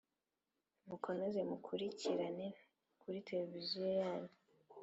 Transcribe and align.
Mukomeze 0.87 1.39
mukurikirane 1.49 2.47
ku 2.99 3.05
televiziyo 3.27 3.87
yanyu 3.99 4.33